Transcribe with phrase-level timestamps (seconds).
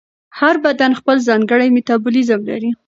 [0.39, 2.69] هر بدن خپل ځانګړی میتابولیزم لري.